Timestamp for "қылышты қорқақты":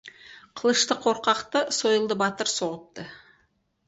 0.59-1.61